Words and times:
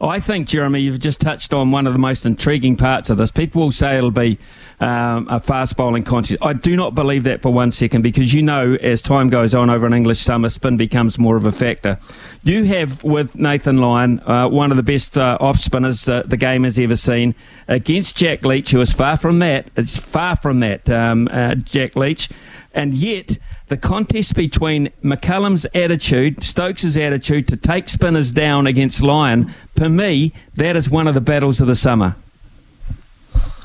Oh, 0.00 0.08
I 0.08 0.20
think, 0.20 0.48
Jeremy, 0.48 0.80
you've 0.80 1.00
just 1.00 1.20
touched 1.20 1.52
on 1.54 1.70
one 1.70 1.86
of 1.86 1.92
the 1.92 1.98
most 1.98 2.26
intriguing 2.26 2.76
parts 2.76 3.10
of 3.10 3.18
this. 3.18 3.30
People 3.30 3.62
will 3.62 3.72
say 3.72 3.96
it'll 3.96 4.10
be 4.10 4.38
um, 4.80 5.26
a 5.30 5.40
fast 5.40 5.76
bowling 5.76 6.02
contest. 6.02 6.42
I 6.42 6.52
do 6.52 6.76
not 6.76 6.94
believe 6.94 7.24
that 7.24 7.42
for 7.42 7.52
one 7.52 7.70
second 7.70 8.02
because 8.02 8.32
you 8.32 8.42
know, 8.42 8.74
as 8.80 9.02
time 9.02 9.28
goes 9.28 9.54
on 9.54 9.70
over 9.70 9.86
an 9.86 9.94
English 9.94 10.20
summer, 10.20 10.48
spin 10.48 10.76
becomes 10.76 11.18
more 11.18 11.36
of 11.36 11.44
a 11.44 11.52
factor. 11.52 11.98
You 12.42 12.64
have, 12.64 13.02
with 13.04 13.34
Nathan 13.34 13.78
Lyon, 13.78 14.20
uh, 14.20 14.48
one 14.48 14.70
of 14.70 14.76
the 14.76 14.82
best 14.82 15.16
uh, 15.16 15.38
off 15.40 15.58
spinners 15.58 16.08
uh, 16.08 16.22
the 16.26 16.36
game 16.36 16.64
has 16.64 16.78
ever 16.78 16.96
seen, 16.96 17.34
against 17.68 18.16
Jack 18.16 18.44
Leach, 18.44 18.70
who 18.70 18.80
is 18.80 18.92
far 18.92 19.16
from 19.16 19.38
that. 19.40 19.68
It's 19.76 19.96
far 19.96 20.36
from 20.36 20.60
that, 20.60 20.88
um, 20.90 21.28
uh, 21.30 21.54
Jack 21.54 21.96
Leach. 21.96 22.28
And 22.72 22.94
yet, 22.94 23.38
the 23.68 23.76
contest 23.76 24.34
between 24.34 24.90
McCullum's 25.02 25.66
attitude, 25.74 26.44
Stokes' 26.44 26.96
attitude 26.96 27.48
to 27.48 27.56
take 27.56 27.88
spinners 27.88 28.32
down 28.32 28.66
against 28.66 29.02
Lyon, 29.02 29.52
for 29.76 29.88
me, 29.88 30.32
that 30.54 30.76
is 30.76 30.90
one 30.90 31.08
of 31.08 31.14
the 31.14 31.20
battles 31.20 31.60
of 31.60 31.66
the 31.66 31.74
summer. 31.74 32.16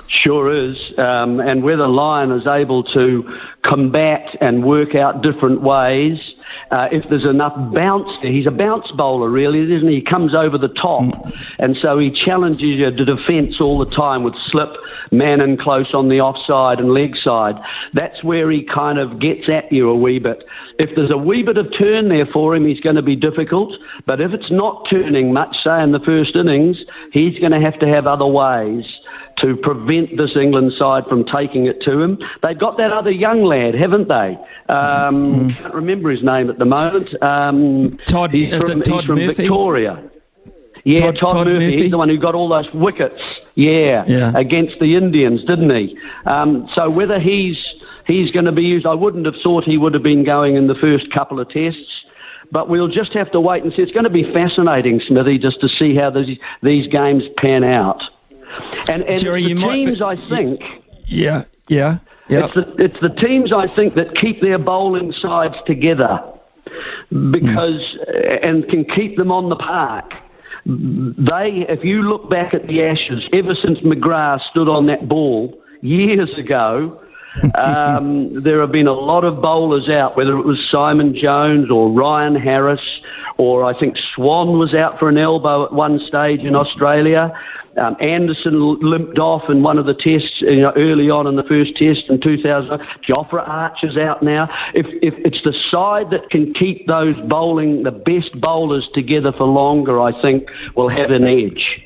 Sure 0.09 0.51
is. 0.51 0.91
Um, 0.97 1.39
and 1.39 1.63
whether 1.63 1.87
Lyon 1.87 2.31
is 2.31 2.47
able 2.47 2.83
to 2.95 3.23
combat 3.63 4.35
and 4.41 4.65
work 4.65 4.95
out 4.95 5.21
different 5.21 5.61
ways, 5.61 6.33
uh, 6.71 6.87
if 6.91 7.07
there's 7.09 7.25
enough 7.25 7.53
bounce 7.75 8.09
there, 8.23 8.31
he's 8.31 8.47
a 8.47 8.51
bounce 8.51 8.91
bowler, 8.93 9.29
really, 9.29 9.71
isn't 9.71 9.87
he? 9.87 9.97
He 9.97 10.01
comes 10.01 10.33
over 10.33 10.57
the 10.57 10.69
top. 10.69 11.03
Mm. 11.03 11.31
And 11.59 11.77
so 11.77 11.99
he 11.99 12.09
challenges 12.09 12.79
you 12.79 12.89
to 12.89 13.05
defence 13.05 13.61
all 13.61 13.77
the 13.77 13.95
time 13.95 14.23
with 14.23 14.33
slip, 14.47 14.69
man 15.11 15.41
in 15.41 15.57
close 15.57 15.93
on 15.93 16.09
the 16.09 16.21
offside 16.21 16.79
and 16.79 16.89
leg 16.89 17.15
side. 17.15 17.61
That's 17.93 18.23
where 18.23 18.49
he 18.49 18.63
kind 18.63 18.97
of 18.97 19.19
gets 19.19 19.47
at 19.47 19.71
you 19.71 19.91
a 19.91 19.95
wee 19.95 20.17
bit. 20.17 20.43
If 20.79 20.95
there's 20.95 21.11
a 21.11 21.17
wee 21.17 21.43
bit 21.43 21.57
of 21.57 21.67
turn 21.77 22.09
there 22.09 22.25
for 22.25 22.55
him, 22.55 22.65
he's 22.65 22.81
going 22.81 22.95
to 22.95 23.03
be 23.03 23.15
difficult. 23.15 23.75
But 24.07 24.21
if 24.21 24.31
it's 24.31 24.49
not 24.49 24.87
turning 24.89 25.33
much, 25.33 25.55
say 25.57 25.83
in 25.83 25.91
the 25.91 25.99
first 25.99 26.35
innings, 26.35 26.83
he's 27.11 27.37
going 27.37 27.51
to 27.51 27.61
have 27.61 27.77
to 27.79 27.87
have 27.87 28.07
other 28.07 28.27
ways 28.27 28.99
to 29.37 29.55
prevent 29.55 29.98
this 30.17 30.35
England 30.35 30.73
side 30.73 31.05
from 31.07 31.23
taking 31.25 31.65
it 31.65 31.81
to 31.81 31.99
him. 31.99 32.19
They've 32.41 32.57
got 32.57 32.77
that 32.77 32.91
other 32.91 33.11
young 33.11 33.43
lad, 33.43 33.75
haven't 33.75 34.07
they? 34.07 34.37
Um, 34.67 35.49
mm. 35.49 35.57
Can't 35.57 35.73
remember 35.73 36.09
his 36.09 36.23
name 36.23 36.49
at 36.49 36.59
the 36.59 36.65
moment. 36.65 37.09
Um, 37.21 37.97
Todd, 38.07 38.31
he's 38.31 38.49
from, 38.63 38.81
Todd 38.81 39.01
he's 39.01 39.05
from 39.05 39.17
Victoria. 39.17 40.09
Yeah, 40.85 41.11
Todd, 41.11 41.15
Todd, 41.15 41.31
Todd 41.33 41.47
Murphy. 41.47 41.65
Murphy. 41.65 41.81
He's 41.81 41.91
the 41.91 41.97
one 41.97 42.09
who 42.09 42.17
got 42.17 42.35
all 42.35 42.49
those 42.49 42.69
wickets. 42.73 43.21
Yeah, 43.55 44.05
Yeah. 44.07 44.31
against 44.35 44.79
the 44.79 44.95
Indians, 44.95 45.43
didn't 45.43 45.69
he? 45.69 45.97
Um, 46.25 46.67
so 46.73 46.89
whether 46.89 47.19
he's 47.19 47.59
he's 48.05 48.31
going 48.31 48.45
to 48.45 48.51
be 48.51 48.63
used, 48.63 48.85
I 48.85 48.93
wouldn't 48.93 49.25
have 49.25 49.35
thought 49.43 49.63
he 49.63 49.77
would 49.77 49.93
have 49.93 50.03
been 50.03 50.23
going 50.23 50.55
in 50.55 50.67
the 50.67 50.75
first 50.75 51.11
couple 51.11 51.39
of 51.39 51.49
tests. 51.49 52.05
But 52.51 52.67
we'll 52.67 52.87
just 52.87 53.13
have 53.13 53.31
to 53.31 53.39
wait 53.39 53.63
and 53.63 53.71
see. 53.71 53.83
It's 53.83 53.91
going 53.91 54.05
to 54.05 54.09
be 54.09 54.23
fascinating, 54.33 54.99
Smithy, 54.99 55.37
just 55.37 55.61
to 55.61 55.67
see 55.67 55.95
how 55.95 56.09
these 56.09 56.39
these 56.63 56.87
games 56.87 57.23
pan 57.37 57.63
out. 57.63 58.01
And, 58.87 59.03
and 59.03 59.19
Jerry, 59.19 59.43
the 59.43 59.55
teams, 59.55 59.99
be- 59.99 60.03
I 60.03 60.15
think, 60.29 60.61
Yeah, 61.07 61.45
yeah, 61.67 61.99
yeah. 62.29 62.45
it's 62.45 62.53
the, 62.55 62.75
it's 62.77 62.99
the 63.01 63.09
teams 63.09 63.53
I 63.53 63.73
think 63.75 63.95
that 63.95 64.15
keep 64.15 64.41
their 64.41 64.59
bowling 64.59 65.11
sides 65.11 65.55
together 65.65 66.19
because 67.31 67.97
and 68.43 68.67
can 68.67 68.85
keep 68.85 69.17
them 69.17 69.31
on 69.31 69.49
the 69.49 69.55
park. 69.55 70.13
They, 70.65 71.65
if 71.67 71.83
you 71.83 72.03
look 72.03 72.29
back 72.29 72.53
at 72.53 72.67
the 72.67 72.83
Ashes, 72.83 73.27
ever 73.33 73.55
since 73.55 73.79
McGrath 73.79 74.41
stood 74.41 74.67
on 74.67 74.85
that 74.87 75.07
ball 75.07 75.57
years 75.81 76.37
ago, 76.37 77.01
um, 77.55 78.43
there 78.43 78.61
have 78.61 78.71
been 78.71 78.87
a 78.87 78.93
lot 78.93 79.23
of 79.23 79.41
bowlers 79.41 79.89
out, 79.89 80.17
whether 80.17 80.37
it 80.37 80.45
was 80.45 80.59
Simon 80.71 81.13
Jones 81.15 81.69
or 81.71 81.91
Ryan 81.91 82.35
Harris, 82.35 83.01
or 83.37 83.63
I 83.63 83.77
think 83.77 83.95
Swann 84.15 84.57
was 84.59 84.73
out 84.73 84.99
for 84.99 85.09
an 85.09 85.17
elbow 85.17 85.65
at 85.65 85.73
one 85.73 85.99
stage 85.99 86.41
in 86.41 86.55
Australia. 86.55 87.31
Um, 87.77 87.95
Anderson 88.01 88.77
limped 88.81 89.19
off 89.19 89.49
in 89.49 89.63
one 89.63 89.77
of 89.77 89.85
the 89.85 89.93
tests 89.93 90.41
you 90.41 90.61
know, 90.61 90.73
early 90.75 91.09
on 91.09 91.27
in 91.27 91.35
the 91.35 91.43
first 91.43 91.75
test 91.75 92.09
in 92.09 92.19
2000. 92.19 92.79
Jofra 93.07 93.47
Archer's 93.47 93.95
out 93.95 94.23
now. 94.23 94.49
If, 94.73 94.87
if 95.01 95.13
it's 95.25 95.41
the 95.43 95.53
side 95.69 96.09
that 96.11 96.29
can 96.29 96.53
keep 96.53 96.87
those 96.87 97.15
bowling, 97.29 97.83
the 97.83 97.91
best 97.91 98.31
bowlers 98.41 98.89
together 98.93 99.31
for 99.31 99.45
longer, 99.45 100.01
I 100.01 100.19
think 100.21 100.49
will 100.75 100.89
have 100.89 101.11
an 101.11 101.25
edge. 101.25 101.77